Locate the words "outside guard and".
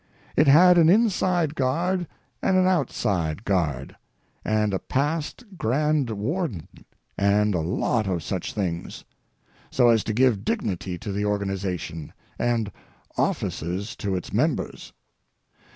2.65-4.73